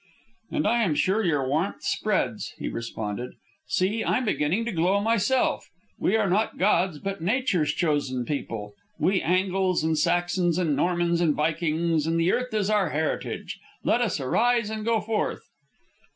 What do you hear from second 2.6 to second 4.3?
responded. "See, I'm